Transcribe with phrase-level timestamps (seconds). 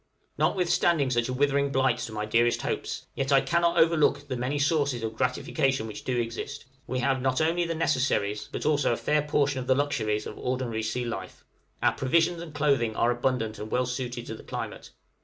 [0.35, 4.57] Notwithstanding such a withering blight to my dearest hopes, yet I cannot overlook the many
[4.57, 8.97] sources of gratification which do exist; we have not only the necessaries, but also a
[8.97, 11.45] fair portion of the luxuries, of ordinary sea life;
[11.83, 14.89] our provisions and clothing are abundant and well suited to the climate.